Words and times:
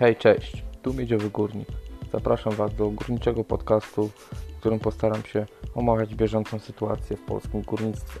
Hej, 0.00 0.16
cześć, 0.16 0.62
tu 0.82 0.94
Miedziowy 0.94 1.30
Górnik. 1.30 1.68
Zapraszam 2.12 2.52
Was 2.52 2.74
do 2.74 2.90
górniczego 2.90 3.44
podcastu, 3.44 4.10
w 4.56 4.60
którym 4.60 4.78
postaram 4.78 5.22
się 5.22 5.46
omawiać 5.74 6.14
bieżącą 6.14 6.58
sytuację 6.58 7.16
w 7.16 7.20
polskim 7.20 7.62
górnictwie. 7.62 8.20